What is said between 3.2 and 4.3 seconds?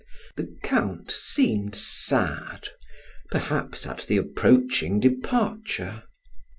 perhaps at the